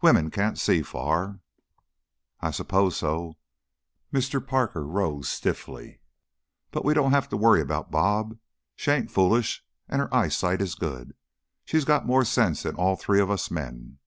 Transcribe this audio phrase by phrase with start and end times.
[0.00, 1.40] Women can't see far."
[2.40, 3.34] "I s'pose so."
[4.12, 4.40] Mr.
[4.46, 5.98] Parker rose stiffly.
[6.70, 8.38] "But we don't have to worry about 'Bob.'
[8.76, 11.16] She ain't foolish and her eyesight is good.
[11.64, 13.98] She's got more sense than all three of us men."